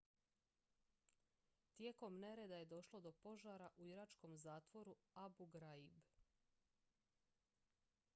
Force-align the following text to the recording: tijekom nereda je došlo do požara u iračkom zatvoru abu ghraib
tijekom 1.75 2.17
nereda 2.23 2.55
je 2.57 2.65
došlo 2.65 3.01
do 3.01 3.11
požara 3.11 3.69
u 3.77 3.85
iračkom 3.87 4.37
zatvoru 4.37 4.95
abu 5.13 5.45
ghraib 5.45 6.01